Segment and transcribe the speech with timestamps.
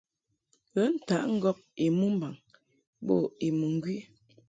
[0.73, 2.33] Ghə ntaʼ ŋgɔb I mɨmbaŋ
[3.05, 3.15] bo
[3.45, 3.95] I mɨŋgwi.